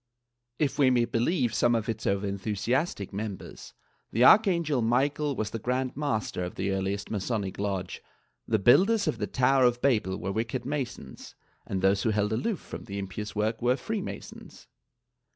[0.57, 3.75] If we may believe some of its over enthu siastic members,
[4.11, 8.01] the Archangel Michael was the Grand Master of the earliest Masonic lodge;
[8.47, 11.35] the builders of the Tower of Babel were wicked Masons
[11.67, 14.65] and those who held aloof from the impious work were Free Masons.